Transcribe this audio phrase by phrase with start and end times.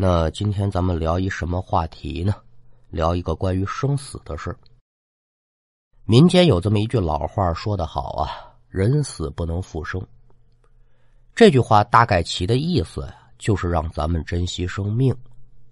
[0.00, 2.32] 那今天咱们聊一什么话题呢？
[2.88, 4.56] 聊一个关于生死的事
[6.04, 8.30] 民间有这么一句老话说得好啊
[8.70, 10.00] ：“人死不能复生。”
[11.34, 15.12] 这句话大概其的意思呀，就是让咱们珍惜生命。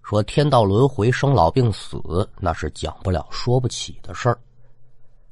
[0.03, 4.37] 说天道轮回、生老病死，那是讲不了、说不起的事儿。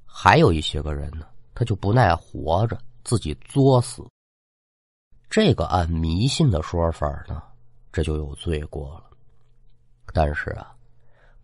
[0.07, 4.07] 还有一些个人呢，他就不耐活着，自己作死。
[5.29, 7.43] 这个按迷信的说法呢，
[7.95, 9.05] 这就有罪过了。
[10.13, 10.71] 但是啊。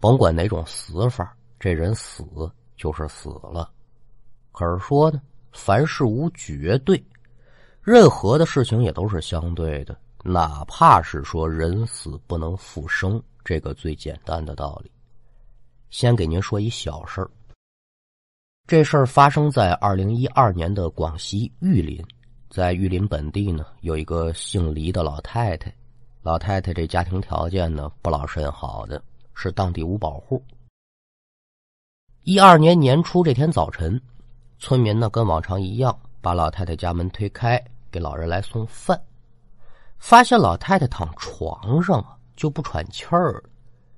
[0.02, 2.24] 甭管哪种死法，这人死
[2.74, 3.70] 就是死了。
[4.50, 5.20] 可是说呢，
[5.52, 7.04] 凡事无绝对，
[7.82, 9.94] 任何的事情也都是相对的。
[10.24, 14.90] 哪怕是说人死不能复生，这个最简单的道理。
[15.90, 17.30] 先给您说一小事儿。
[18.66, 22.02] 这事儿发生在二零一二年的广西玉林，
[22.48, 25.70] 在玉林本地呢，有一个姓黎的老太太。
[26.22, 29.02] 老太太这家庭条件呢，不老甚好的。
[29.42, 30.44] 是当地五保户。
[32.24, 33.98] 一二年年初这天早晨，
[34.58, 37.58] 村民呢跟往常一样，把老太太家门推开，
[37.90, 39.00] 给老人来送饭。
[39.98, 43.42] 发现老太太躺床上啊，就不喘气儿，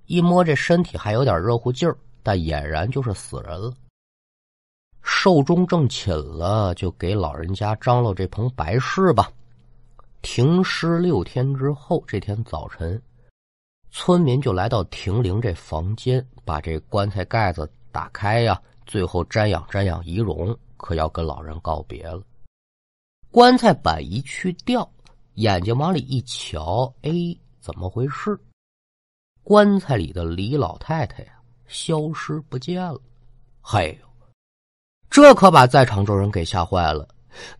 [0.06, 3.74] 一摸这身体还有点热乎劲儿，但俨然就是死人了。
[5.02, 9.28] 寿终正寝了，就给老人家张罗这棚白事吧。
[10.22, 13.00] 停尸六天之后，这天早晨。
[13.90, 22.22] 村民就来到停灵这房间，把这棺材盖子打开呀，最后瞻仰瞻仰仪容，可要跟老人告别了。
[23.30, 24.88] 棺材板一去掉，
[25.34, 27.10] 眼睛往里一瞧，哎，
[27.60, 28.38] 怎么回事？
[29.42, 31.32] 棺材里的李老太太呀，
[31.66, 32.98] 消失不见了。
[33.60, 34.08] 嘿呦，
[35.10, 37.08] 这可把在场众人给吓坏了。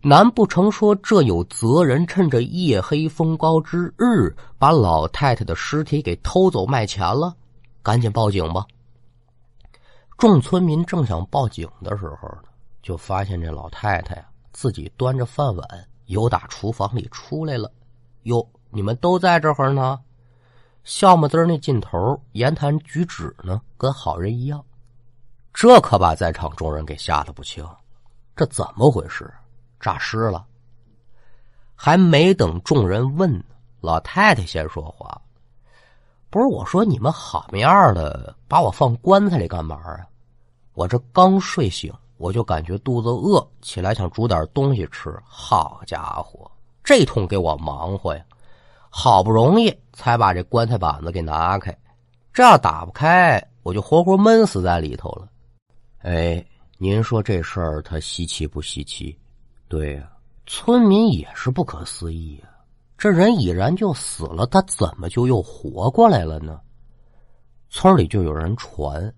[0.01, 7.35] 难不成说这有责人趁着夜黑风高之日，把老太太的尸体给偷走卖钱了？
[7.81, 8.65] 赶紧报警吧！
[10.17, 12.43] 众村民正想报警的时候呢，
[12.81, 15.67] 就发现这老太太呀，自己端着饭碗
[16.05, 17.69] 由打厨房里出来了。
[18.23, 19.99] 哟，你们都在这会儿呢？
[20.83, 24.63] 笑么滋那劲头，言谈举止呢，跟好人一样。
[25.53, 27.65] 这可把在场众人给吓得不轻。
[28.35, 29.31] 这怎么回事？
[29.83, 30.45] 诈尸了，
[31.75, 33.43] 还没等众人问，
[33.81, 35.21] 老太太先说话
[36.31, 39.99] ：“不是我说，你们好么样的把我放棺材里干嘛啊？
[40.73, 45.13] 我这刚睡醒，我就感觉肚子饿，起来想煮点东西吃。
[45.25, 46.49] 好家伙，
[46.81, 48.23] 这通给我忙活呀！
[48.89, 51.77] 好不容易才把这棺材板子给拿开，
[52.31, 55.27] 这要打不开，我就活活闷死在里头了。
[56.03, 56.41] 哎，
[56.77, 59.13] 您说这事儿它稀奇不稀奇？”
[59.73, 60.07] 对呀，
[60.45, 62.49] 村民也是不可思议呀！
[62.95, 66.61] 这人已然就死了，他怎么就又活过来了呢？
[67.71, 69.11] 村里就有人传，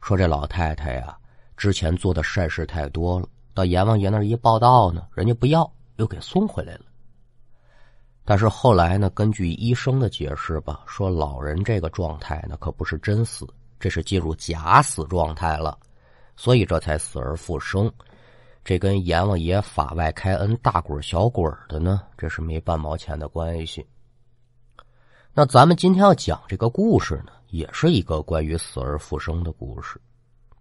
[0.00, 1.18] 说这老太太呀，
[1.56, 6.82] 之前做的善事太多了，到阎王爷那儿一报道呢，人家不要，又给送回来了。
[8.24, 13.44] 但是后来呢，根据医生的解释吧，说老人这个状态呢，可不是真死，
[13.80, 15.76] 这是进入假死状态了，
[16.36, 17.92] 所以这才死而复生。
[18.68, 23.82] 这跟阎王爷法外开恩大鬼小鬼的呢，这是没半毛钱的关系。
[25.32, 29.98] 那咱们今天要讲这个故事呢，也是一个关于死而复生的故事。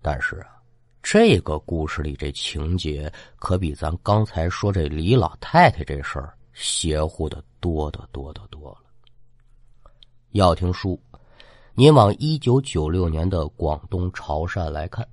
[0.02, 0.56] 但是啊，
[1.04, 8.78] 这个故事里这情节可比咱刚才说这李老太太这事儿邪乎的多得多得多了。
[10.32, 10.98] 要听书，
[11.74, 15.06] 您往一九九六年的广东潮汕来看。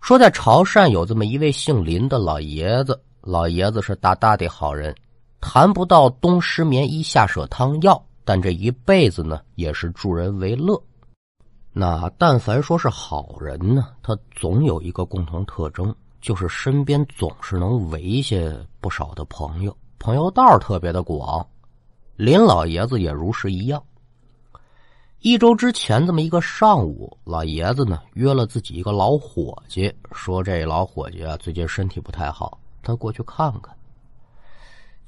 [0.00, 4.94] 说在潮汕有这么一位姓林的老爷子，老爷子是大大的好人，
[5.40, 10.80] 谈不到冬失眠衣夏舍汤药，但这一辈子呢也是助人为乐。
[11.72, 18.36] 那但凡说是好人呢，他总有一个共同特征，就是身边总是能围下
[18.80, 21.46] 不少的朋友，朋友道特别的广。
[22.16, 23.80] 林老爷子也如是一样。
[25.20, 33.74] 一周之前，这么一个上午，老爷子呢约了自己一个老伙计，说这老伙计啊最近身体不太好，他过去看看。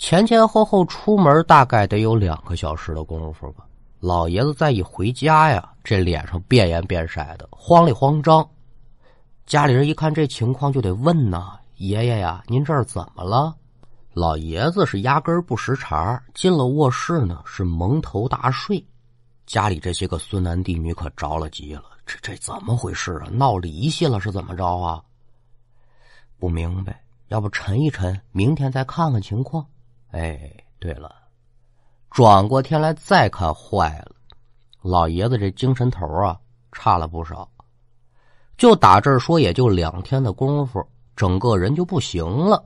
[0.01, 3.65] 前前后后出门大概得有两个小时的功夫吧。
[4.01, 8.45] 老爷子再一回家呀，这脸上变颜变色的，慌里慌张。
[9.47, 13.55] 家里人一看这情况，就得问呐：“爷爷呀，您这儿怎么了？”
[14.13, 18.85] 老爷子是压根不识茬，进了卧室呢，是蒙头大睡。
[19.51, 23.27] 家里这些个孙男弟女可着了急了，这这怎么回事啊？
[23.33, 25.03] 闹离析了是怎么着啊？
[26.39, 29.67] 不明白，要不沉一沉，明天再看看情况。
[30.13, 30.49] 哎，
[30.79, 31.13] 对了，
[32.13, 34.13] 转过天来再看，坏了，
[34.83, 36.39] 老爷子这精神头啊
[36.71, 37.51] 差了不少。
[38.57, 40.81] 就打这儿说，也就两天的功夫，
[41.17, 42.65] 整个人就不行了。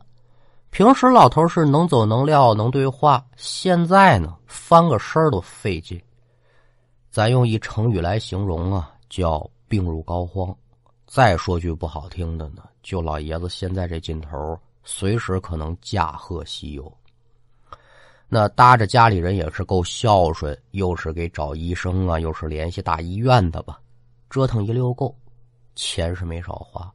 [0.68, 5.98] 平时老头是能走能撂能对话，现在呢翻个身都费劲。
[7.14, 10.52] 咱用一成语来形容啊，叫病入膏肓。
[11.06, 16.92] 再说句不好听的呢，就老爷子现在这劲头，随时可能驾鹤西游。
[18.26, 23.78] 那搭着家里人也是够孝顺，又是给找医生啊，又是联系大医院的吧，
[24.28, 25.16] 折腾一溜够，
[25.76, 26.92] 钱是没少花，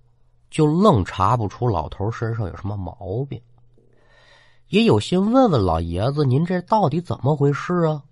[0.51, 3.42] 就愣查不出老头身上有什么毛病。
[4.68, 8.04] 也有心问问老爷子，您这到底怎么回事啊？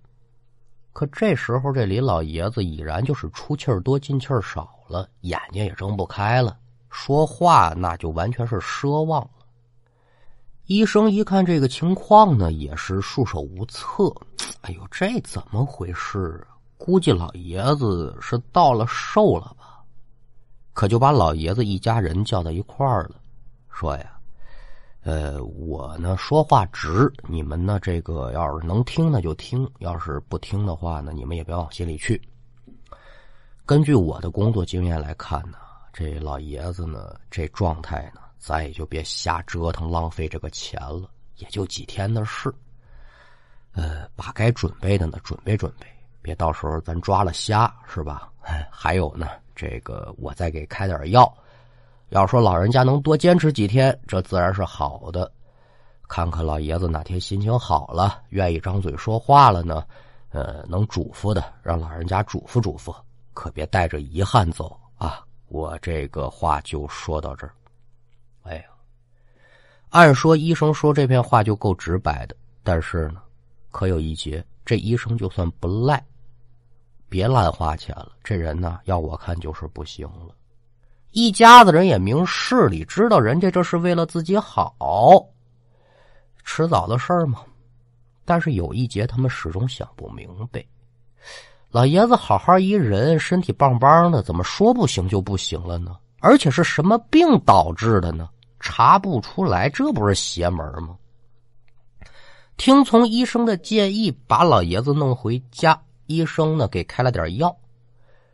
[0.98, 6.58] 可这时候这李老爷子已然就是出气儿多进气儿少了，眼睛也睁不开了，
[6.90, 9.30] 说话那就完全是奢望了。
[10.66, 14.12] 医生一看这个情况呢，也是束手无策。
[14.62, 16.58] 哎呦，这怎么回事啊？
[16.76, 19.84] 估计老爷子是到了寿了吧？
[20.72, 23.14] 可就把老爷子一家人叫到一块儿了，
[23.70, 24.17] 说呀。
[25.08, 32.20] 呃，我呢说话直，你们呢这个要是能听呢就听，要是不听的话呢，你们也别往心里去。
[33.64, 35.56] 根据我的工作经验来看呢，
[35.94, 42.54] 这老爷子呢这状态呢，咱也就别瞎折腾，浪费这个钱了，也就几天的事。
[43.72, 45.86] 呃，把该准备的呢准备准备，
[46.20, 48.30] 别到时候咱抓了瞎，是吧？
[48.70, 49.26] 还有呢，
[49.56, 51.34] 这个我再给开点药。
[52.10, 55.30] 要说老人家能多坚持几天，这自然是好的。
[56.08, 59.84] 看看老爷子哪天心情好了，愿意张嘴说话了呢？
[60.30, 62.94] 呃，能嘱咐的，让老人家嘱咐嘱咐，
[63.32, 65.24] 可别带着遗憾走啊！
[65.48, 67.52] 我这个话就说到这儿。
[68.42, 68.64] 哎呀，
[69.90, 73.22] 按说医生说这片话就够直白的，但是呢，
[73.70, 76.02] 可有一节，这医生就算不赖，
[77.08, 78.12] 别乱花钱了。
[78.22, 80.34] 这人呢，要我看就是不行了。
[81.10, 84.74] 一家子人也明事理，知道人家这是为了自己好，
[86.44, 87.40] 迟早的事儿嘛。
[88.24, 90.64] 但是有一节他们始终想不明白：
[91.70, 95.96] 老爷子好好一人，身体棒棒的，怎么说不行就不行了呢？
[96.20, 98.28] 而且是什么病导致的呢？
[98.60, 100.96] 查不出来，这不是邪门吗？
[102.56, 105.80] 听从医生的建议，把老爷子弄回家。
[106.06, 107.56] 医生呢，给开了点药。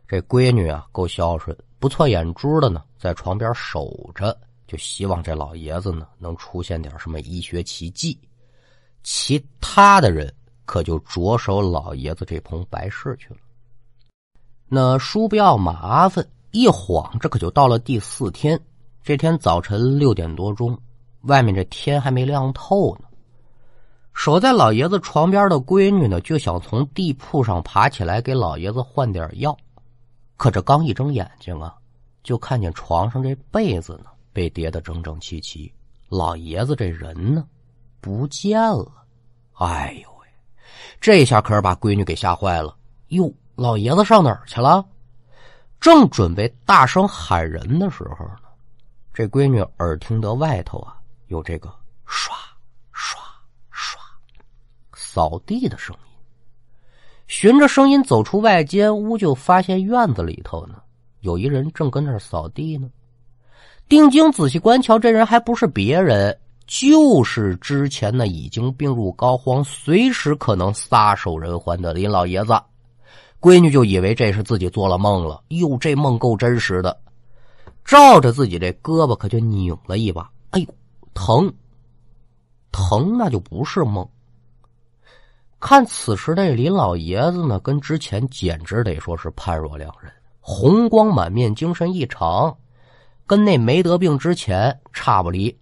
[0.07, 1.55] 这闺女啊，够孝顺。
[1.85, 4.35] 不错眼珠的呢，在床边守着，
[4.65, 8.19] 就希望这老爷子呢能出现点什么医学奇迹。
[9.03, 10.33] 其他的人
[10.65, 13.39] 可就着手老爷子这棚白事去了。
[14.67, 18.59] 那叔不要麻烦，一晃这可就到了第四天。
[19.03, 20.75] 这天早晨六点多钟，
[21.25, 23.03] 外面这天还没亮透呢。
[24.11, 29.55] 守在老爷子床边的闺女呢，就想从地铺上爬起来给老爷子换点药。
[30.37, 31.75] 可这刚一睁眼睛啊，
[32.23, 35.73] 就看见床上这被子呢被叠得整整齐齐，
[36.09, 37.47] 老爷子这人呢
[38.01, 38.91] 不见了。
[39.53, 40.27] 哎呦喂，
[40.99, 42.75] 这下可是把闺女给吓坏了。
[43.09, 44.85] 哟，老爷子上哪儿去了？
[45.79, 48.39] 正准备大声喊人的时候呢，
[49.13, 51.73] 这闺女耳听得外头啊有这个
[52.05, 52.35] 刷
[52.91, 53.21] 刷
[53.69, 54.01] 刷
[54.93, 56.04] 扫地的声音。
[57.27, 60.75] 循着声音走出外间屋，就发现院子里头呢，
[61.21, 62.87] 有一人正跟那儿扫地呢。
[63.87, 72.53] 定睛仔细观瞧，这人还不是别人，就是之前那已经病入膏肓、随时可能撒手人寰的林老爷子。
[73.39, 76.97] 闺女就以为这是自己做了梦了，哟，这梦够真实的。
[77.83, 80.67] 照着自己这胳膊，可就拧了一把，哎呦，
[81.13, 81.53] 疼！
[82.71, 84.07] 疼，那就不是梦。
[85.67, 92.55] 看此时的林老爷子呢，跟之前简直得说是判若两人，红光满面，精神异常，
[93.25, 95.57] 跟那没得病之前差不离。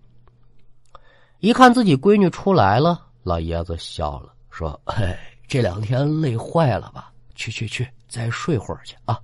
[1.39, 5.17] 一看自己闺女出来了，老爷子笑了，说：“嘿，
[5.47, 7.09] 这两天累坏了吧？
[7.33, 9.17] 去去去，再睡会儿去啊！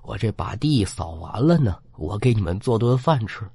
[0.00, 3.46] 我这把地扫完了呢，我给你们做顿饭吃。”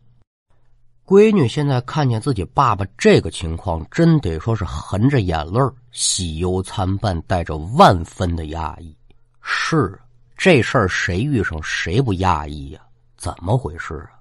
[1.07, 5.61] 闺女现在看见自己爸爸这个情况，真得说是含着眼泪
[5.93, 8.93] 喜忧参半，带着万分的压抑。
[9.41, 9.97] 是
[10.35, 12.81] 这事儿，谁遇上谁不压抑呀？
[13.15, 14.19] 怎么回事啊？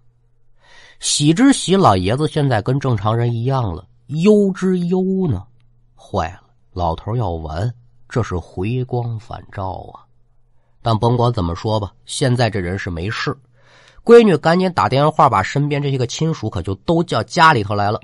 [1.00, 5.44] 喜之喜，老爷子现在跟正常人一样了；忧之忧呢，
[5.96, 7.68] 坏了，老头要完，
[8.08, 10.06] 这是回光返照啊！
[10.82, 13.36] 但甭管怎么说吧，现在这人是没事。
[14.06, 18.00] 闺女赶紧打电话，把身边这些个亲属可就都叫家里头来了。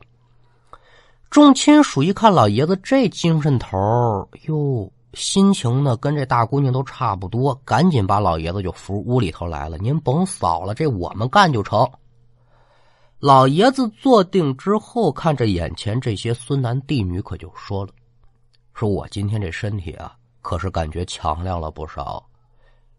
[1.30, 9.78] 众亲属一看老爷子这精神头哟，心情呢跟这大姑娘都差不多，赶紧把老爷子就扶屋里头来了。
[9.78, 11.88] 您甭扫了，这我们干就成。
[13.21, 17.92] 老爷子坐定之后，看着眼前这些孙男弟女，可就说了
[18.75, 22.26] ：“说我今天这身体啊，可是感觉强亮了不少。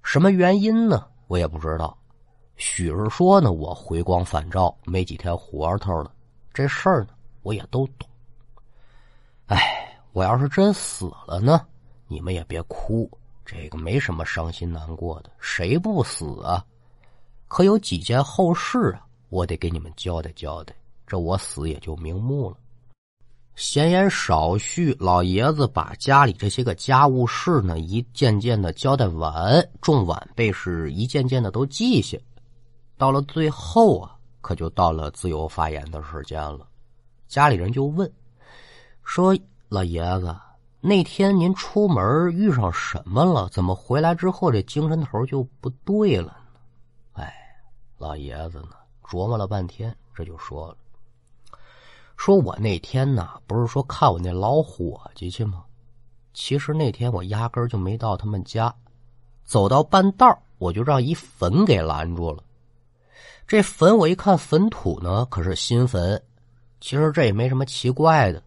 [0.03, 1.05] 什么原因呢？
[1.27, 1.97] 我也不知道。
[2.65, 6.09] 许是说呢，我回光返照，没几天活头了。
[6.53, 7.09] 这事儿呢，
[7.41, 8.07] 我也都懂。
[9.47, 11.67] 哎，我要是真死了呢，
[12.07, 13.11] 你们也别哭，
[13.45, 16.65] 这个没什么伤心难过的，谁不死啊？
[17.49, 20.73] 可有几件后事啊？”我得给你们交代交代，
[21.05, 22.55] 这我死也就瞑目了。
[23.55, 32.17] 闲言少叙，老爷子把家里这些个家务事呢，一件件的交代完，众晚辈是一件件的都记下。
[33.03, 36.65] 到了最后啊，可就到了自由发言的时间了。
[37.27, 38.09] 家里人就问
[39.03, 40.33] 说：“老爷子，
[40.79, 43.49] 那天您出门遇上什么了？
[43.49, 46.61] 怎么回来之后这精神头就不对了呢？”
[47.21, 47.33] 哎，
[47.97, 48.69] 老爷子呢？
[49.03, 50.77] 琢磨了半天，这就说了
[52.15, 55.65] ：“说我那天呢，不是说看我那老伙计去吗？
[56.33, 58.73] 其实那天我压根就没到他们家，
[59.43, 62.41] 走到半道我就让一坟给拦住了。
[63.53, 66.19] 这坟我一看坟土呢，可是新坟。
[66.81, 68.41] 其实这也没什么奇怪的，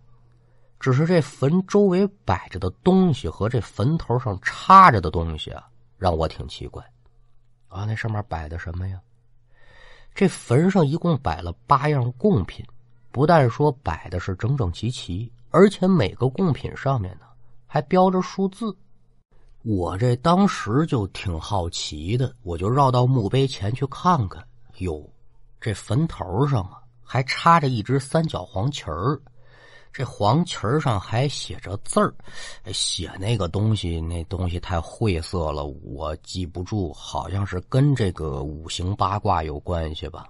[0.81, 6.83] 只是这坟周围摆着的东西和这坟头上插着的东西啊，让我挺奇怪。
[7.69, 9.01] 啊，那上面摆的什么呀？”
[10.13, 12.67] 这坟上一共摆了八样贡品，
[13.13, 17.27] 不但说摆的是整整齐齐，而且每个贡品上面呢
[17.65, 18.77] 还标着数字。
[19.63, 24.45] 我这当时就挺好奇的，我就绕到墓碑前去看看。
[24.79, 25.09] 哟，
[25.61, 29.21] 这坟头上啊还插着一只三角黄旗儿。
[29.93, 32.15] 这黄旗儿上还写着字儿，
[32.71, 36.93] 写那个东西，那东西太晦涩了，我记不住。
[36.93, 40.29] 好像是跟这个五行八卦有关系吧。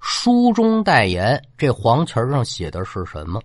[0.00, 3.40] 书中代言，这黄旗儿上写的是什么？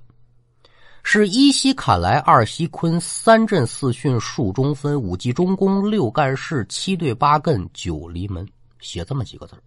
[1.04, 8.46] 是一西坎来，二西坤，三震四巽，数中分，五季中宫，六干事，七对八艮，九离门，
[8.80, 9.64] 写这么几个字儿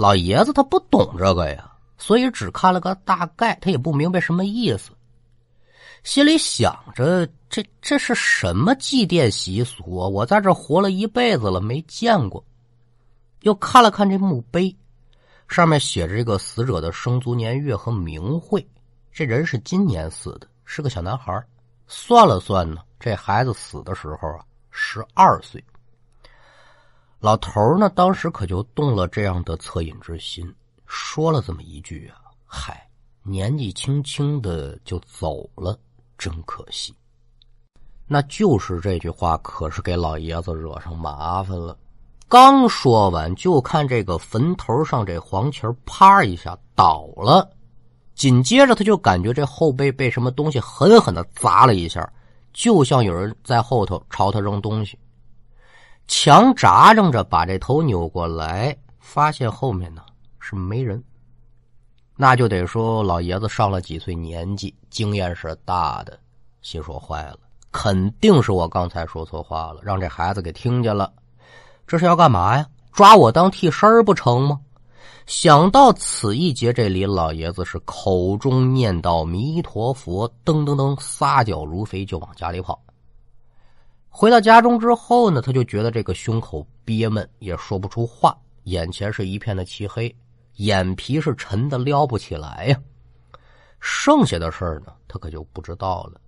[0.00, 1.70] 老爷子他不懂这个呀。
[1.98, 4.92] 所以只看了个大概，他也不明白什么意思，
[6.02, 10.08] 心里想着这这是什么祭奠习俗啊？
[10.08, 12.42] 我在这活了一辈子了，没见过。
[13.42, 14.74] 又看了看这墓碑，
[15.46, 18.66] 上面写着这个死者的生卒年月和名讳。
[19.12, 21.44] 这人是今年死的，是个小男孩。
[21.86, 25.62] 算了算呢，这孩子死的时候啊，十二岁。
[27.20, 30.50] 老头呢，当时可就动了这样的恻隐之心。
[30.86, 32.88] 说了这么一句啊，嗨，
[33.22, 35.78] 年纪轻轻的就走了，
[36.16, 36.94] 真可惜。
[38.06, 41.76] 那就是这句话，可是给老爷子惹上麻烦了。
[42.26, 47.50] 刚说完，就看这个坟头上这黄旗啪一下倒了，
[48.14, 52.10] 紧接着他就感觉这后背被什么东西狠狠的砸了一下，
[52.54, 54.98] 就像有人在后头朝他扔东西。
[56.12, 60.02] 强扎着着把这头扭过来，发现后面呢。
[60.40, 61.00] 是没人，
[62.16, 66.18] 那就得说老爷子上了几岁年纪，经验是大的。
[66.62, 67.38] 心说坏了，
[67.70, 71.12] 肯定是我刚才说错话了，让这孩子给听见了。
[71.86, 72.66] 这是要干嘛呀？
[72.90, 74.58] 抓我当替身不成吗？
[75.26, 82.82] 想到此一节，这林老爷子是口中念叨弥陀佛，噔噔噔，撒脚如飞就往家里跑。
[84.10, 90.14] 回到家中之后呢，他就觉得这个胸口憋闷，也说不出话，眼前是一片的漆黑。
[90.56, 92.78] 眼皮是沉的撩不起来呀，
[93.78, 96.20] 剩下的事儿呢，他可就不知道了。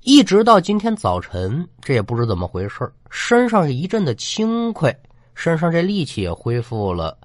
[0.00, 4.96] 一直到今天早晨，这也不知怎么回事身上是一阵的轻快，
[5.34, 7.18] 身上这力气也恢复了，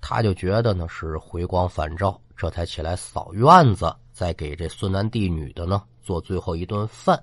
[0.00, 7.20] 他就觉得呢是回光返照，这才起来扫院子，再给这孙男弟女的呢做最后一顿饭，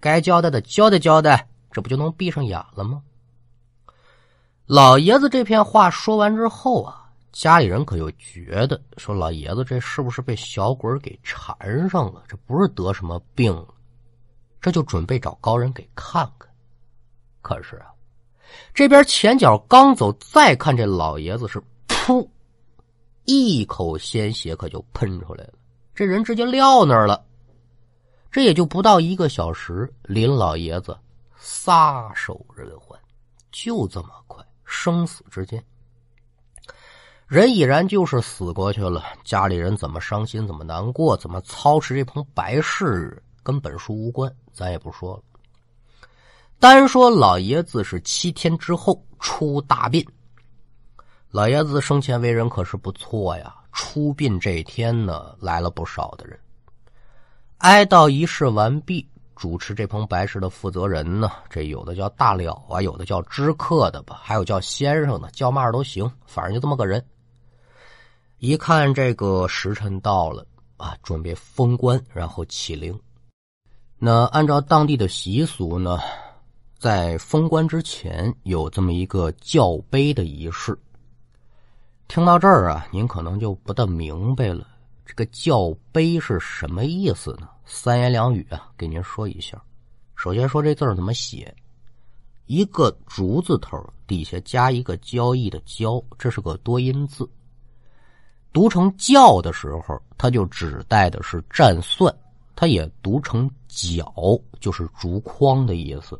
[0.00, 3.02] 该交代的交代交代，这不就能闭上眼了吗？
[4.66, 7.00] 老爷子这片话说完之后啊。
[7.32, 12.22] 家里人可又觉得说老爷子这是不是被小鬼给缠上了？
[12.28, 13.66] 这不是得什么病了？
[14.60, 16.48] 这就准备找高人给看看。
[17.42, 17.86] 可是啊，
[18.72, 22.24] 这边前脚刚走，再看这老爷子是噗，
[23.24, 25.54] 一口鲜血可就喷出来了，
[25.92, 27.20] 这人直接撂那儿了。
[28.34, 30.98] 这也就不到一个小时，林老爷子
[31.36, 32.98] 撒手人寰，
[33.52, 35.64] 就这么快，生死之间。
[37.28, 45.22] 人已然就是死过去了，家里人怎么伤心，怎么难过，怎么操持这棚白事，跟本书无关，咱也不说了。
[46.58, 50.04] 单说老爷子是七天之后出大殡。
[51.30, 56.36] 老爷子生前为人可是不错呀，出殡这天呢，来了不少的人。
[57.58, 67.02] 哀悼仪式完毕，主持这棚白事的负责人呢，这有的叫大了啊，有的叫知客的吧，还有叫先生的，叫嘛都行，反正就这么个人。
[68.38, 70.46] 一看这个时辰到了
[70.76, 72.98] 啊，准备封棺，然后起灵。
[73.98, 75.98] 那按照当地的习俗呢，
[76.78, 80.78] 在封棺之前有这么一个叫碑的仪式。
[82.06, 84.66] 听到这儿啊，您可能就不大明白了，
[85.06, 87.48] 这个叫碑是什么意思呢？
[87.64, 89.62] 三言两语啊，给您说一下。
[90.16, 91.54] 首先说这字怎么写，
[92.46, 97.28] 一个竹字头底下加一个交易的交，这是个多音字。
[98.52, 102.08] 读成“教”的时候，它就指代的是占算；
[102.54, 104.14] 它也读成“角”，
[104.60, 106.18] 就是竹筐的意思。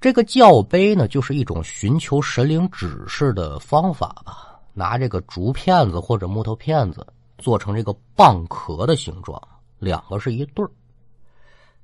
[0.00, 4.51] 这个教碑呢，就是一种寻求神灵指示的方法吧。
[4.74, 7.06] 拿这个竹片子或者木头片子
[7.38, 9.40] 做成这个蚌壳的形状，
[9.78, 10.70] 两个是一对儿，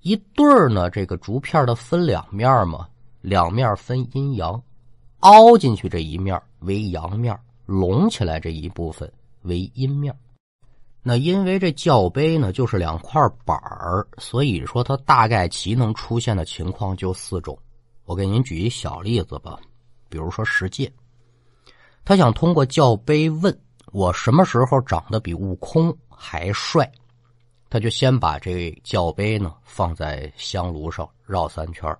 [0.02, 2.88] 一对儿呢，这个竹片的分两面嘛，
[3.20, 4.62] 两面分阴阳，
[5.20, 7.38] 凹进去这一面为阳面。
[7.66, 10.18] 隆起来这一部分为阴面，
[11.02, 17.58] 那因为这教碑呢就是两块板儿，所以说它大概其能出现的情况就四种。
[18.06, 19.60] 我给您举一小例子吧，
[20.08, 20.90] 比如说石界，
[22.08, 23.54] 他想通过教杯问
[23.92, 26.90] 我什么时候长得比悟空还帅，
[27.68, 31.94] 他就先把这教杯呢放在香炉上绕三圈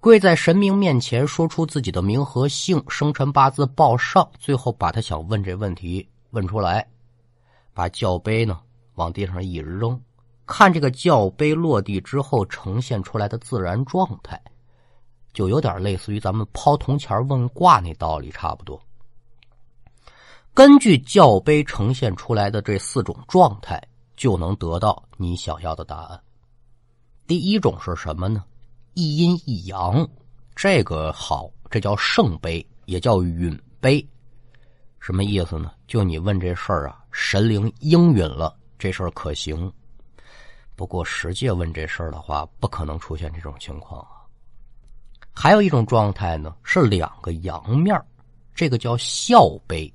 [0.00, 6.88] 跪在神明面前，说出自己的名和姓、生辰八字报上，最后把他想问这问题问出来，
[7.74, 8.58] 把教杯呢
[8.94, 10.00] 往地上一扔，
[10.46, 14.40] 看这个教杯落地之后呈现出来的自然状态，
[15.34, 18.80] 就有点类似于咱们抛铜钱问卦那道理差不多。
[20.58, 23.80] 根据教碑呈现出来的这四种状态，
[24.16, 26.20] 就能得到你想要的答案。
[27.28, 28.42] 第一种是什么呢？
[28.94, 30.04] 一阴一阳，
[30.56, 34.04] 这个好，这叫圣杯，也叫允杯。
[34.98, 35.70] 什么意思呢？
[35.86, 39.72] 就你问这事儿啊，神灵应允了，这事儿可行。
[40.74, 44.26] 不过实际问这事儿的话，不可能出现这种情况啊。
[45.32, 47.96] 还有一种状态呢，是两个阳面
[48.56, 49.88] 这个叫笑杯。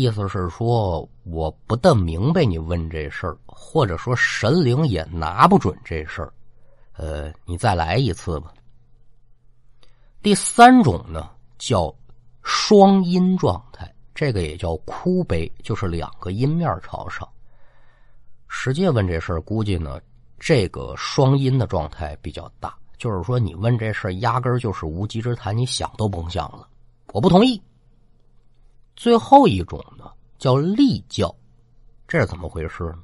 [0.00, 6.32] 意思是说，我不大明白你问这事儿，或者说神灵也拿不准这事儿。
[6.92, 8.54] 呃，你再来一次吧。
[10.22, 11.92] 第三种呢，叫
[12.44, 17.28] 双阴状态，这个也叫哭悲，就是两个阴面朝上。
[18.46, 20.00] 实际问这事儿，估计呢，
[20.38, 26.68] 这个双阴的状态比较大，就是说你问这事儿，压根儿就是无稽之谈，你想都甭想了。
[27.12, 27.60] 我不同意。
[28.98, 31.32] 最后一种呢，叫立教，
[32.08, 32.98] 这是怎么回事呢？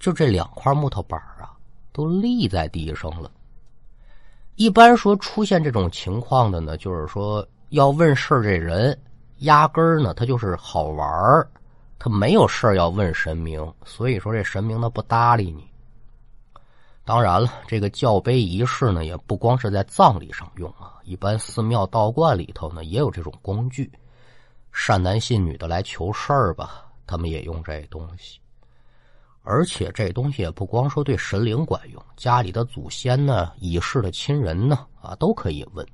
[0.00, 1.52] 就这两块木头板啊。
[1.90, 3.28] 都立在地上了。
[4.54, 8.96] 一般说出现这种情况的呢，就是说要问事这人，
[9.38, 11.44] 压根儿呢他就是好玩，
[11.98, 15.68] 他没有事要问神明，所以说这神明呢不搭理你。
[17.04, 23.90] 当然了，这个教碑仪式呢也不光是在葬礼上用啊，一般寺庙道观里头呢也有这种工具，
[24.80, 28.38] 善男信女的来求事儿吧，他们也用这东西。
[29.42, 35.84] 而且这东西也不光说对神灵管用，家里的祖先呢、已逝的亲人呢，啊，都可以问。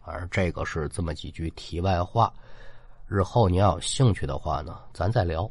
[0.00, 2.32] 而这个是这么几句题外话，
[3.06, 5.48] 日后你要有兴趣的话呢，咱再聊。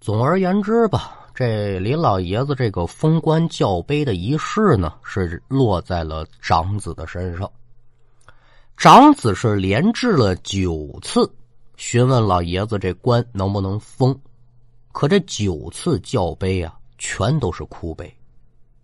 [0.00, 7.50] 总而言之吧，这林老爷子这个封官教碑的仪式呢，是落在了长子的身上。
[8.76, 11.28] 长子是连治了九次，
[11.76, 14.18] 询问老爷子这官能不能封。
[14.92, 18.10] 可这九次叫碑啊，全都是哭碑。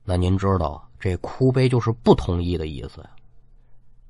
[0.05, 3.11] 那您知道，这哭碑就是不同意的意思呀。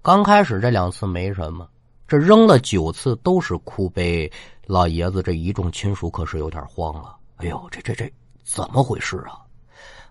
[0.03, 1.69] 刚开始这两次没什么，
[2.09, 4.31] 这扔了九次都是哭杯，
[4.67, 7.17] 老爷子这一众亲属可是有点慌了。
[7.37, 9.39] 哎呦，这这这怎么回事啊？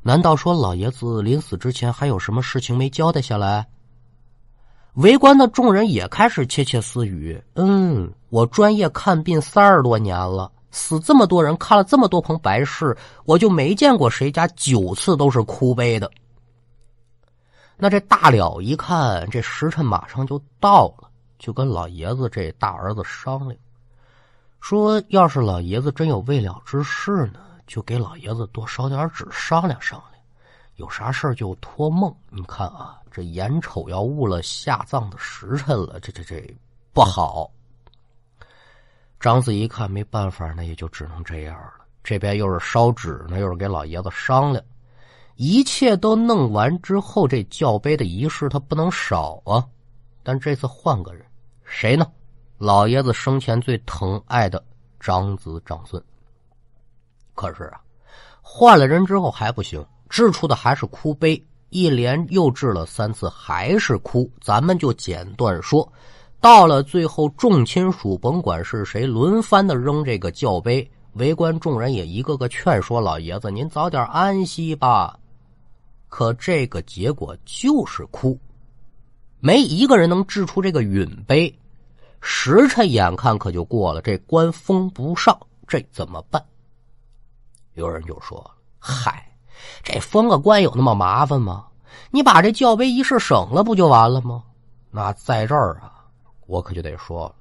[0.02, 3.68] 难道说老爷子临死之前还有什么事情没交代下来？
[4.94, 7.42] 围观的众人也开始窃窃私语。
[7.56, 10.52] 嗯，我专业看病三十多年了。
[10.74, 16.10] 死这么多人，看了这么多棚白事，我就没见过谁家九次都是哭悲的。
[17.76, 23.60] 那这大了一看，这时辰马上就到了，就跟老爷子这大儿子商量，
[24.62, 30.24] 说要是老爷子真有未了之事呢，就给老爷子多烧点纸商量商量，
[30.78, 32.16] 有啥事就托梦。
[32.30, 36.42] 你看啊，这眼瞅要误了下葬的时辰了，这这这
[36.94, 37.52] 不好。
[39.22, 41.74] 张子一看没办法，那也就只能这样了。
[42.04, 44.62] 这边又是烧纸呢，又是给老爷子商量，
[45.36, 49.64] 一切都弄完之后，这教碑的仪式他不能少啊。
[50.24, 51.24] 但这次换个人。
[51.64, 52.06] 谁呢？
[52.58, 54.64] 老爷子生前最疼爱的
[55.00, 56.04] 长子长孙。
[57.36, 57.80] 可是啊，
[58.42, 64.30] 换了人之后还不行，制出的还是哭碑，一连又制了三次，还是哭。
[64.42, 65.88] 咱们就简短说，
[66.42, 75.20] 到了最后，众亲属甭管是谁，轮番的扔这个教碑，围观众人也一个个劝说老爷子：“您早点安息吧。”
[76.10, 78.38] 可这个结果就是哭，
[79.40, 81.56] 没一个人能制出这个允碑。
[82.22, 86.44] 时辰眼看可就过了，这官封不上，这怎么办？
[87.76, 88.50] 有人就说
[88.80, 89.32] ：“嗨，
[89.84, 91.68] 这封个官有那么麻烦吗？
[92.10, 94.44] 你把这教碑仪式省了不就完了吗？”
[94.90, 96.01] 那在这儿啊，
[96.52, 97.36] 我可就得说了，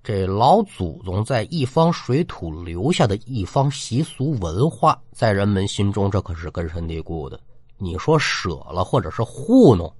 [0.00, 7.40] 这老祖宗在一方水土留下的一方习俗文化，在人们心中这可是根深蒂固的。
[7.76, 9.92] 你说舍了或者是糊弄，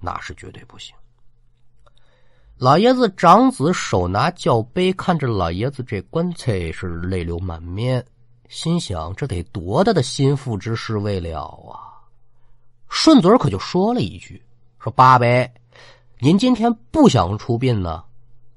[0.00, 0.92] 那是绝对不行。
[2.56, 8.04] 老爷子长子手拿教杯，看着老爷子这棺材是泪流满面，
[8.48, 12.02] 心想这得多大的心腹之事未了啊！
[12.88, 14.44] 顺嘴可就说了一句
[14.82, 15.54] ：“说八呗，
[16.22, 18.04] 您今天不想出殡呢？”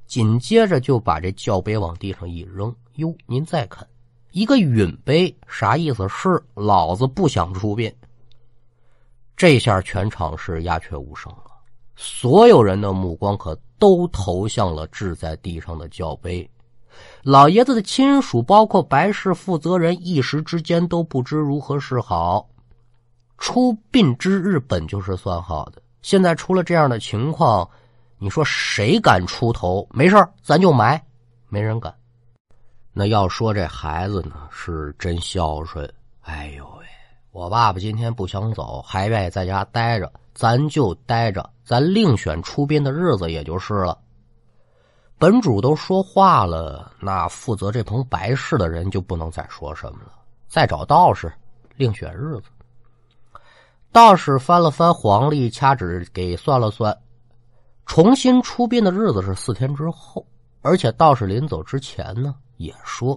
[0.05, 3.87] 紧接着就把这教碑往地上一扔：“哟，您再看
[4.31, 6.07] 一个允碑，啥意思？
[6.09, 7.91] 是老子不想出殡。”
[9.37, 11.51] 这下全场是鸦雀无声了。
[11.95, 16.47] 所有人的目光可都投向了掷在地上的教碑，
[17.23, 22.49] 老爷子的亲属，包括白氏负责人，一时之间都不知如何是好。
[23.37, 27.67] 出殡之日本就是算好的，现在出了这样的情况，
[28.19, 29.87] 你说谁敢出头？
[29.89, 31.03] 没事咱就埋，
[31.49, 31.91] 没人敢。
[32.91, 35.91] 那要说这孩子呢，是真孝顺。
[36.21, 36.85] 哎呦喂，
[37.31, 40.11] 我爸爸今天不想走，还愿意在家待着。
[40.35, 43.97] 咱就待着，咱另选出殡的日子，也就是了。
[45.17, 50.11] 本主都说话了，那负责这棚白事的人就不能再说什么了。
[50.47, 51.31] 再找道士，
[51.75, 52.43] 另选日子。
[53.93, 56.97] 道士翻了翻黄历，掐指给算了算，
[57.85, 60.25] 重新出殡的日子是四天之后。
[60.63, 63.15] 而且道士临走之前呢，也说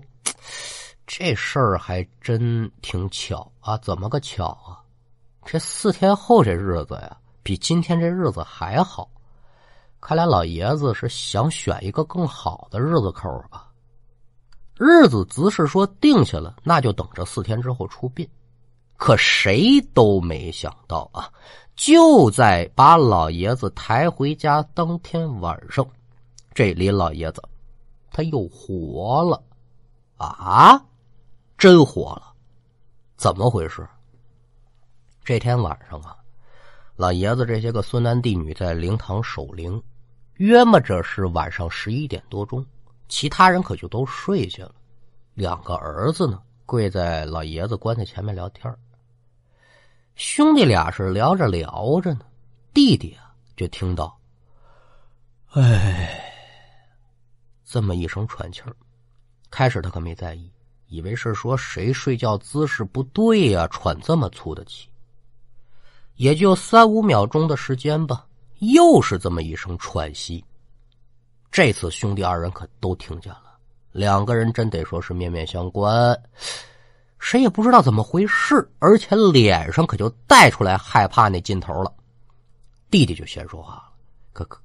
[1.06, 4.76] 这事儿还真挺巧啊，怎么个巧啊？
[5.46, 9.08] 这四天后这日子呀，比今天这日子还好。
[9.98, 13.66] 看来老爷子是想选一个更好的日子口吧？
[14.76, 18.28] 日子只是说定下了，那就等着四天之后出殡。
[18.96, 21.30] 可谁都没想到啊，
[21.74, 25.87] 就在把老爷子抬回家当天晚上，
[26.54, 27.42] 这林老爷子
[28.11, 29.42] 他又活了
[30.16, 30.82] 啊！
[31.59, 32.32] 真活了？
[33.16, 33.87] 怎么回事？
[35.24, 36.16] 这天晚上啊，
[36.96, 39.82] 老爷子这些个孙男弟女在灵堂守灵，
[40.35, 42.64] 约摸着是晚上十一点多钟，
[43.09, 44.74] 其他人可就都睡下了。
[45.35, 48.74] 两个儿子呢，跪在老爷子棺材前面聊天
[50.16, 52.20] 兄弟俩是聊着聊着呢，
[52.72, 54.18] 弟弟啊就听到
[55.52, 56.33] “哎”
[57.66, 58.74] 这么一声喘气儿。
[59.50, 60.50] 开始他可没在意，
[60.88, 64.88] 以为是说谁睡觉姿势不对呀，喘这么粗的气。
[66.14, 68.26] 也就三五秒钟的时间吧，
[68.61, 70.42] 又是这么一声喘息。
[71.50, 73.59] 这次兄弟二人可都听见了，
[73.92, 76.18] 两个人真得说是面面相关，
[77.28, 81.92] 谁也不知道怎么回事，而且脸上可就带出来害怕那劲头了。
[82.88, 83.90] 弟弟就先说话了
[84.32, 84.60] ：“哥哥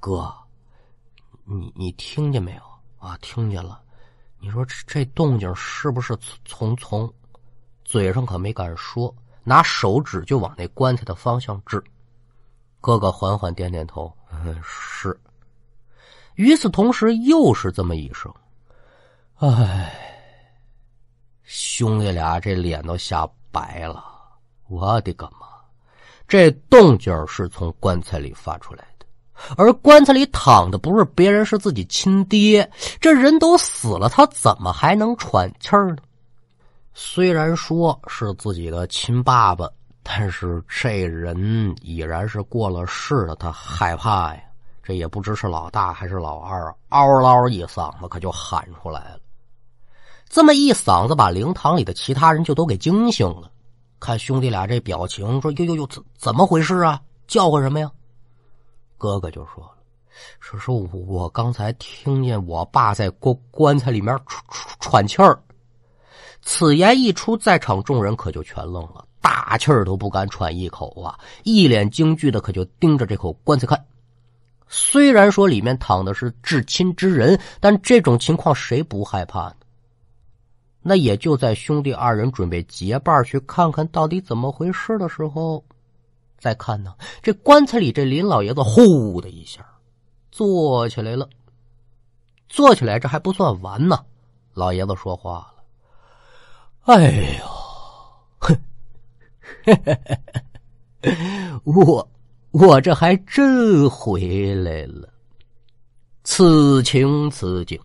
[0.00, 0.34] 哥，
[1.44, 2.62] 你你听见没有
[2.98, 3.18] 啊？
[3.20, 3.82] 听见了。
[4.38, 7.12] 你说这这动静是不是从从？
[7.84, 11.84] 嘴上可没敢说。”拿手指就往那棺材的方向指，
[12.80, 15.20] 哥哥缓缓点点头，嗯是。
[16.36, 18.34] 与此同时，又是这么一声
[19.36, 20.06] ：“哎。”
[21.52, 24.04] 兄弟俩这脸都吓白了。
[24.68, 25.48] 我的个妈！
[26.28, 29.06] 这动静是从棺材里发出来的，
[29.56, 32.70] 而棺材里躺的不是别人，是自己亲爹。
[33.00, 35.96] 这人都死了，他怎么还能喘气儿呢？
[36.94, 39.68] 虽然说是自己的亲爸爸，
[40.04, 44.40] 但是这人已然是过了世了，他害怕呀。
[44.84, 49.20] 这也不知是老大还是老二，嗷嗷一嗓子可就喊出来了。
[50.30, 53.50] 这么一嗓子，把灵堂里的其他人就都给惊醒了。
[53.98, 57.00] 看兄弟俩这表情，说：“呦呦呦，怎怎么回事啊？
[57.26, 57.90] 叫唤什么呀？”
[58.96, 59.72] 哥哥就说了
[60.38, 64.44] ：“说说我刚才听见我爸在棺棺材里面喘
[64.78, 65.36] 喘气儿。”
[66.42, 71.18] 此言一出，在场众人可就全愣了，大气儿都不敢喘一口啊！
[71.42, 73.84] 一脸惊惧的可就盯着这口棺材看。
[74.68, 79.54] 虽然说里面躺的是至亲之人，但这种情况谁不害怕呢？
[80.82, 85.62] 那也就在兄弟二人准备结伴去看看到底怎么回事的时候，
[86.38, 89.64] 再看呢，这棺材里这林老爷子呼的一下
[90.30, 91.28] 坐起来了。
[92.48, 94.04] 坐起来这还不算完呢，
[94.54, 95.62] 老爷子说话了
[96.96, 97.44] ：“哎呦，
[98.40, 98.58] 哼，
[101.64, 102.08] 我
[102.50, 105.08] 我这还真回来了。
[106.24, 107.78] 此情此景。”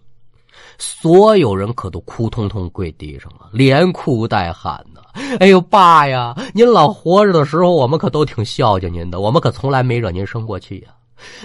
[0.78, 5.02] 所有人可都哭通通跪地上了，连哭带喊的。
[5.40, 10.94] 哎呦，爸呀，您老活着的时候，我们可都挺孝敬您的，我们可从来没惹您生过气呀。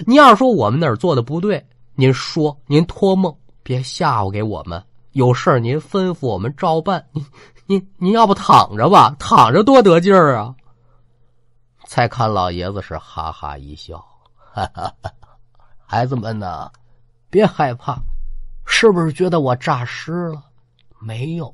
[0.05, 1.65] 您要说我们哪儿做的不对，
[1.95, 4.83] 您说，您托梦，别吓唬给我们。
[5.13, 7.05] 有事您吩咐我们照办。
[7.13, 7.25] 您
[7.65, 10.53] 您您要不躺着吧，躺着多得劲儿啊。
[11.85, 14.03] 再看老爷子是哈哈一笑，
[14.35, 14.93] 哈哈，
[15.85, 16.69] 孩子们呐，
[17.29, 17.97] 别害怕。
[18.73, 20.41] 是不是觉得我诈尸了？
[20.97, 21.53] 没有，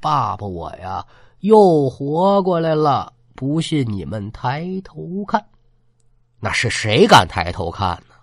[0.00, 1.04] 爸爸我呀
[1.40, 3.12] 又活过来了。
[3.34, 5.44] 不信你们抬头看，
[6.38, 8.14] 那是谁敢抬头看呢？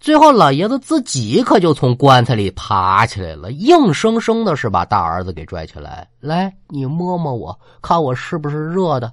[0.00, 9.12] 最后老爷子自己可就从棺材里爬起来了，硬生生的是把大儿子给拽起来，来，你摸摸我，看我是不是热的。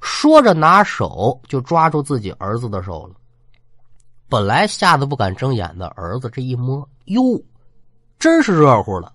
[0.00, 3.14] 说着拿手就抓住自己儿子的手了。
[4.28, 6.88] 本来吓得不敢睁眼的儿子，这一摸。
[7.06, 7.42] 哟，
[8.18, 9.12] 真是热乎了，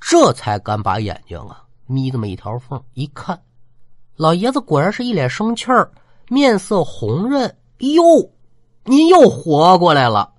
[0.00, 3.40] 这才敢把眼睛啊眯这么一条缝一看，
[4.16, 5.90] 老爷子果然是一脸生气儿，
[6.28, 7.56] 面色红润。
[7.78, 8.02] 哟，
[8.84, 10.32] 您又活过来了。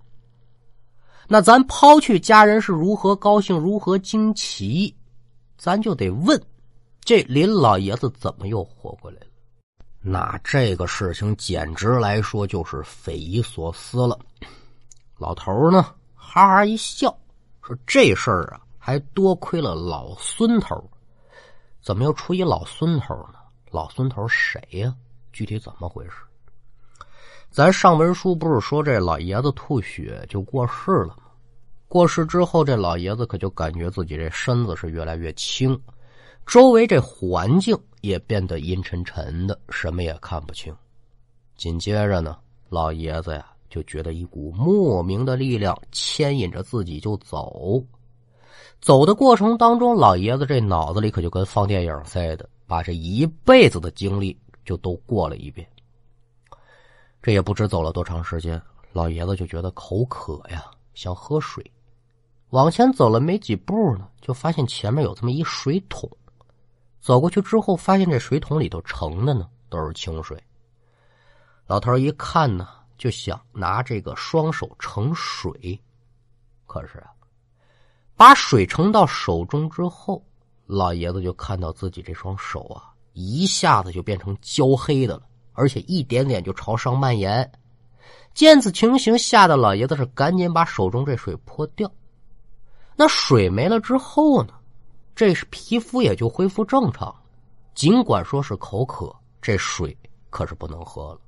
[1.27, 4.95] 那咱抛去家人是如何高兴、如何惊奇，
[5.57, 6.41] 咱就得问：
[7.01, 9.27] 这林老爷子怎么又活过来了？
[10.01, 14.19] 那这个事情简直来说就是匪夷所思了。
[15.17, 15.93] 老头呢？
[16.33, 17.15] 哈哈一笑，
[17.61, 20.89] 说：“这事儿啊，还多亏了老孙头。
[21.79, 23.35] 怎么又出一老孙头呢？
[23.69, 24.95] 老孙头谁呀？
[25.31, 26.13] 具体怎么回事？
[27.51, 31.17] 咱上文书不是说这老爷子吐血就过世了吗？
[31.87, 35.79] 过世之后，这老爷子可就感觉自己这身子是越来越轻，
[36.47, 40.75] 周围这环境也变得阴沉沉的，什么也看不清。
[41.57, 47.83] 紧接着呢，老爷子呀。”就觉得一股莫名的力量牵引着自己就走，
[48.79, 55.67] 走的过程当中，老爷子这脑子里可就跟放电影似的，把这一辈子的经历就都过了一遍。
[57.19, 61.65] 这也不知走了多长时间，老爷子就觉得口渴呀，想喝水，
[62.51, 66.07] 往前走了没几步呢，就发现前面有这么一水桶，
[67.01, 70.39] 走过去之后，发现这水桶里头盛的呢都是清水。
[71.65, 72.82] 老头一看呢。
[73.03, 75.77] 就想拿这个双手盛水，
[76.65, 77.11] 可是啊，
[78.15, 80.23] 把水盛到手中之后，
[80.67, 87.51] 老爷子就看到自己这双手啊，一下子就变成焦黑的了，而且一点点就朝上蔓延。
[88.33, 91.91] 见此情形，吓得老爷子是赶紧把手中这水泼掉。
[92.95, 94.53] 那水没了之后呢，
[95.13, 97.13] 这是皮肤也就恢复正常。
[97.75, 99.93] 尽管说是口渴，这水
[100.29, 101.19] 可是不能喝了。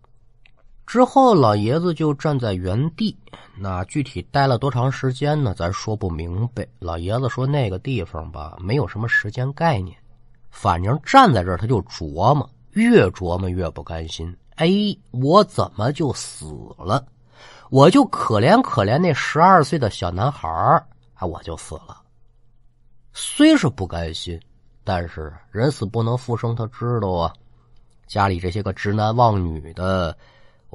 [0.86, 3.17] 之后，老爷子就站在原地，
[3.58, 5.54] 那具体待了多长时间呢？
[5.58, 6.65] 咱说不明白。
[6.78, 9.98] 老爷子说那个地方吧，没有什么时间概念，
[10.52, 14.34] 反正站在这儿他就琢磨，越琢磨越不甘心。
[14.58, 14.69] 哎，
[15.10, 16.45] 我怎么就死
[16.78, 17.04] 了？
[17.71, 20.86] 我就可怜可怜那十二岁的小男孩儿，
[21.19, 22.00] 我就死了。
[23.12, 24.39] 虽是不甘心，
[24.84, 27.34] 但是人死不能复生，他知道啊。
[28.06, 30.15] 家里这些个直男忘女的。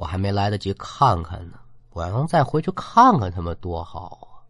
[0.01, 1.59] 我还没来得及看看呢，
[1.91, 4.41] 我要能再回去看看他们多好啊！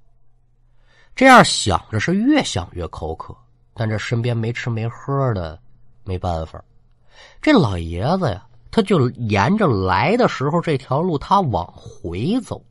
[1.14, 3.36] 这样想着是越想越口渴，
[3.74, 5.60] 但这身边没吃没喝的，
[6.06, 6.64] 没办法。
[7.42, 12.64] 这老爷子呀，他就沿着来的时候这条路，他往回走。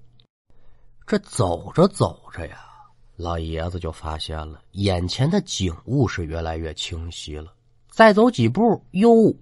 [1.06, 2.60] 这走着走着呀，
[3.16, 7.52] 老爷子就发现了眼前的景物是越来越清晰了。
[7.90, 9.34] 再走几步，哟，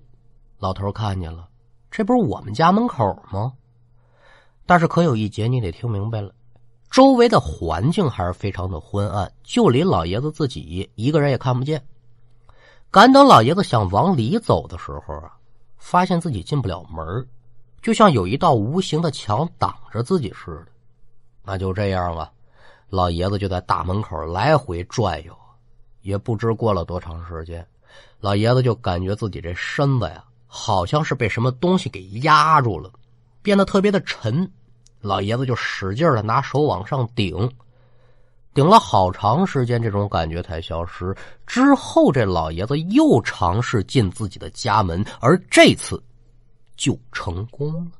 [0.58, 1.48] 老头看见了。
[1.90, 3.52] 这不是我们家门口吗？
[4.66, 6.30] 但是可有一节你得听明白了，
[6.90, 11.82] 周围的环境还是非常的昏暗，就连老爷子自己一个人也看不见。
[12.90, 15.36] 赶等老爷子想往里走的时候啊，
[15.78, 17.26] 发现自己进不了门，
[17.80, 20.66] 就像有一道无形的墙挡着自己似的。
[21.42, 22.30] 那就这样啊，
[22.90, 25.34] 老爷子就在大门口来回转悠，
[26.02, 27.66] 也不知过了多长时间，
[28.20, 32.90] 老爷子就感觉自己这身子呀，好像是被什么东西给压住了，
[33.42, 34.50] 变得特别的沉。
[35.00, 37.48] 老爷子就使劲的拿手往上顶，
[38.52, 41.14] 顶了好长时间，这种感觉才消失。
[41.46, 46.02] 之后，这老爷子又尝试进自己的家门，而这次
[46.76, 47.92] 就成功了。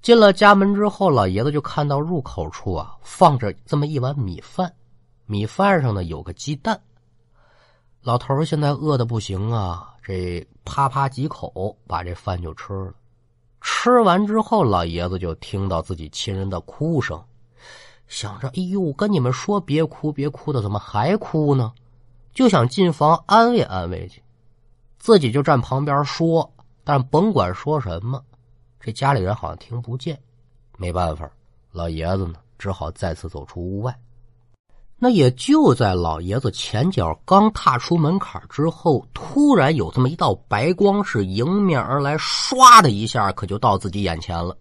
[0.00, 4.72] 进了家门之后，老爷子就看到入口处啊放着这么一碗米饭，
[5.26, 6.80] 米饭上呢有个鸡蛋。
[8.00, 12.94] 老头现在饿的不行啊，这啪啪几口把这饭就吃了。
[13.60, 17.22] 吃完之后，老爷子就听到自己亲人的哭声，
[18.08, 21.72] 想着：“哎呦，跟你们说别哭别哭的，怎么还哭呢？”
[22.34, 24.22] 就想进房安慰安慰去，
[24.98, 28.24] 自己就站旁边说，但甭管说什么。
[28.80, 30.18] 这家里人好像听不见，
[30.78, 31.30] 没办法，
[31.70, 33.96] 老爷子呢只好再次走出屋外。
[35.04, 44.56] 那也就在老爷子前脚刚踏出门槛之后，突然有这么一道白光是迎面而来，唰的一下可就到自己眼前了。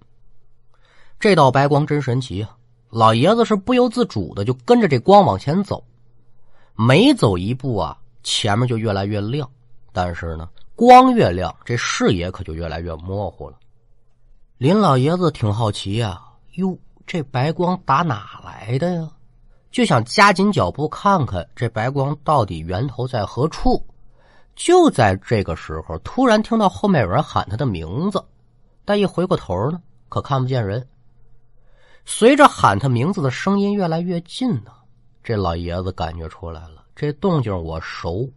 [1.20, 2.58] 这道白光真神奇啊！
[2.90, 5.84] 老爷子是不由自主的就跟着这光往前走，
[6.74, 9.48] 每走一步啊，前面就越来越亮。
[9.92, 13.58] 但是呢，光越亮，这视野可就越来越模糊了。
[14.58, 16.20] 林老爷子挺好奇呀，
[16.56, 16.76] 哟，
[17.06, 19.08] 这白光打哪来的呀？
[19.72, 23.84] 就想加紧脚步看看这白光到底源头在何处。
[24.56, 28.24] 就在这个时候，突然听到后面有人喊他的名字，
[28.84, 30.86] 但一回过头呢，可看不见人。
[32.04, 34.72] 随着喊他名字的声音越来越近呢，
[35.24, 38.30] 这老爷子感觉出来了，这动静我熟。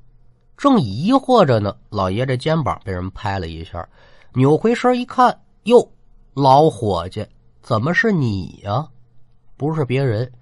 [0.57, 3.87] 正疑惑着呢，老爷这肩膀被人拍了一下，
[4.35, 5.90] 扭回身一看，哟。
[6.35, 7.27] 老伙计，
[7.61, 8.87] 怎么是你呀？
[9.57, 10.33] 不是别人，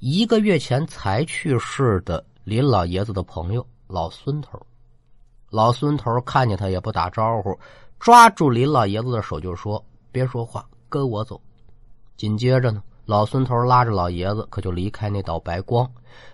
[0.00, 4.58] 一个月前才去世的林老爷子的朋友老孙头。
[5.50, 7.54] 老孙头看见他也不打招呼，
[7.98, 11.38] 抓住林老爷子的手就说：“别说话，跟我走。”
[12.16, 15.86] 紧接着呢，老孙头拉着老爷子可就离开那道白光，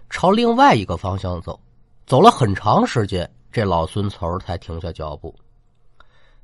[0.09, 1.59] 朝另外一个方向走。
[2.07, 5.35] 走了很长时间，这老孙头才停下脚步。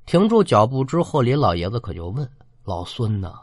[0.06, 2.28] 停住脚步之后，林老爷子可就问。
[2.64, 3.34] 老孙呐，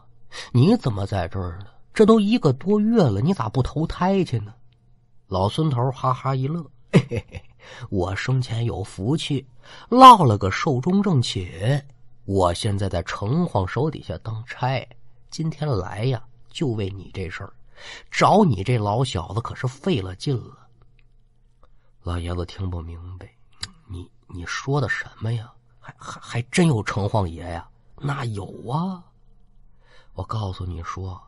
[0.52, 1.68] 你怎么在这儿呢？
[1.94, 4.54] 这都一个多月了，你咋不投胎去呢？
[5.28, 7.44] 老孙头哈哈一乐，嘿嘿嘿，
[7.90, 9.46] 我生前有福气，
[9.90, 11.86] 落了个寿终正寝。
[12.26, 14.88] 我现在在城隍手底下当差，
[15.30, 17.54] 今天来呀，就为你这事儿，
[18.10, 20.68] 找你这老小子可是费了劲了。
[22.04, 23.30] 老爷子听不明白，
[23.88, 25.52] 你你说的什么呀？
[25.80, 27.68] 还还还真有城隍爷呀？
[27.98, 29.04] 那有啊。
[30.14, 31.22] 我告诉你说，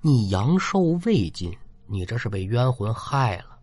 [0.00, 3.58] 你阳寿未尽，你这是被冤魂害了。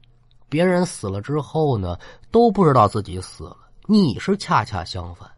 [0.49, 1.97] 别人死了之后呢，
[2.31, 5.29] 都不知道自己死了，你是恰恰相反。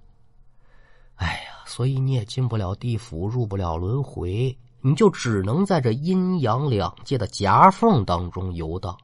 [1.15, 8.97] 哎呀，所以你也进不了地府，入不了轮回，你就只能在这阴阳两界的夹缝当中游荡。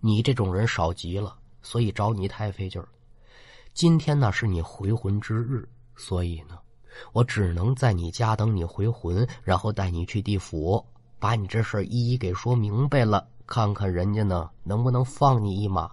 [0.00, 2.88] 你这种人少极了，所以找你太费劲儿。
[3.72, 6.58] 今天呢是你回魂之日，所以呢。
[7.12, 10.84] 我只能在你家等你回魂，然后带你去地府，
[11.24, 15.90] 把你这事一一给说明白了，看看人家呢能不能放你一马。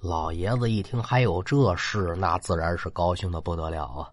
[0.00, 4.10] 老爷子一听还有这事，那自然是高兴的不得了啊！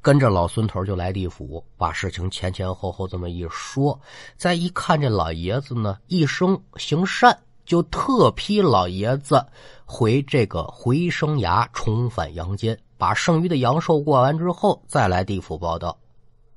[0.00, 4.00] 跟着老孙头就来地府，把事情前前后后这么一说，
[4.38, 9.44] 再一看这老爷子呢一生行善，就特批老爷子
[9.84, 12.78] 回这个回生崖，重返阳间。
[12.96, 15.98] 把剩余的阳寿过完之后，再来地府报道，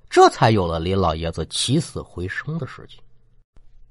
[0.10, 3.00] 这才有了林老爷子起死回生的事情。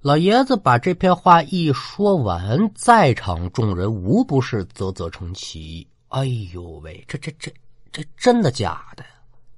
[0.00, 5.86] 老爷子把这篇话一说完，在场众人无不是啧啧称奇。
[6.08, 7.52] 哎呦喂，这这这
[7.90, 9.04] 这真的假的？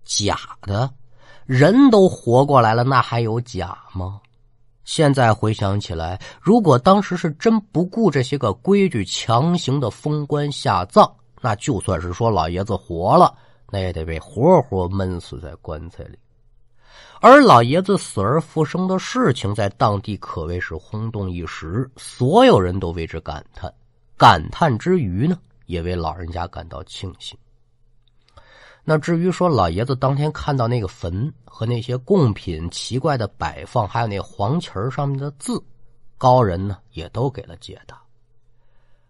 [0.05, 0.91] 假的？
[1.45, 4.21] 人都活过来了，那还有假吗？
[4.85, 11.11] 现在回想起来，如果当时是真不顾这些个规矩，强行的封棺下葬。
[11.41, 13.35] 那就算是说老爷子活了，
[13.71, 16.19] 那也得被活活闷死在棺材里。
[17.20, 23.72] 而老爷子死而复生的事情，在当地可谓是轰动一时，所有人都为之感叹。
[24.16, 27.38] 感叹之余呢，也为老人家感到庆幸。
[28.84, 35.62] 那至于说老爷子当天看到那个坟和那些贡品奇怪的摆放，还有那黄旗儿上面的字，
[36.16, 38.01] 高人呢也都给了解答。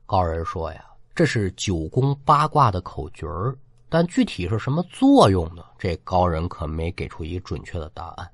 [0.05, 0.85] 高人说呀，
[1.15, 3.55] 这是九宫八卦的口诀儿，
[3.89, 5.63] 但具体是什么作用呢？
[5.79, 8.31] 这高人可没给出一个准确的答案。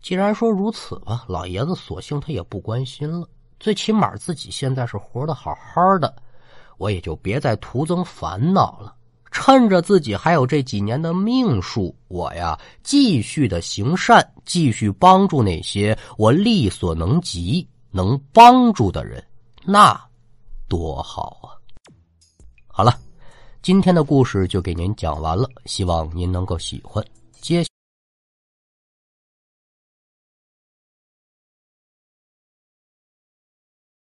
[0.00, 3.28] 既然说如此吧，老爷子索性他也不关心了。
[3.58, 6.14] 最起码自己现在是活得好好的，
[6.76, 8.94] 我也就别再徒增烦恼了。
[9.30, 19.24] 趁着自己还有这几年的命数，我呀继续的行善，继续帮助那些我力所能及能帮助的人，
[19.64, 20.00] 那
[20.68, 21.58] 多好啊！
[22.68, 22.96] 好了，
[23.64, 27.02] 今天的故事就给您讲完了，希望您能够喜欢。
[27.40, 27.64] 接。